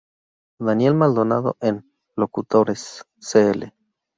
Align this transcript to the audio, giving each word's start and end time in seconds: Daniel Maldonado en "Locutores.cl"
Daniel 0.59 0.95
Maldonado 0.95 1.57
en 1.59 1.87
"Locutores.cl" 2.15 3.65